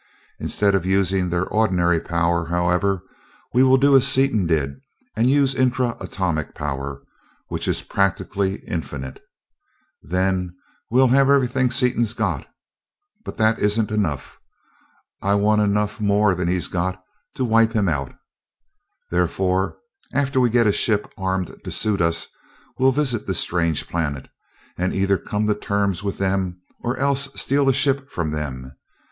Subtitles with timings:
[0.39, 3.03] Instead of using their ordinary power, however,
[3.53, 4.81] we will do as Seaton did,
[5.15, 7.03] and use intra atomic power,
[7.49, 9.23] which is practically infinite.
[10.01, 10.55] Then
[10.89, 12.47] we'll have everything Seaton's got,
[13.23, 14.39] but that isn't enough.
[15.21, 17.03] I want enough more than he's got
[17.35, 18.11] to wipe him out.
[19.11, 19.77] Therefore,
[20.15, 22.25] after we get a ship armed to suit us,
[22.79, 24.29] we'll visit this strange planet
[24.79, 28.75] and either come to terms with them or else steal a ship from them.